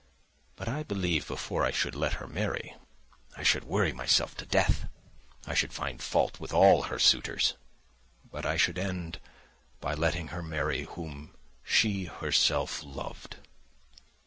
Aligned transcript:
But 0.55 0.67
I 0.67 0.81
believe 0.81 1.27
before 1.27 1.63
I 1.63 1.69
should 1.69 1.93
let 1.93 2.13
her 2.13 2.25
marry, 2.25 2.75
I 3.37 3.43
should 3.43 3.65
worry 3.65 3.93
myself 3.93 4.35
to 4.37 4.47
death; 4.47 4.89
I 5.45 5.53
should 5.53 5.73
find 5.73 6.01
fault 6.01 6.39
with 6.39 6.51
all 6.51 6.81
her 6.85 6.97
suitors. 6.97 7.53
But 8.31 8.43
I 8.43 8.57
should 8.57 8.79
end 8.79 9.19
by 9.79 9.93
letting 9.93 10.29
her 10.29 10.41
marry 10.41 10.85
whom 10.85 11.35
she 11.63 12.05
herself 12.05 12.81
loved. 12.83 13.35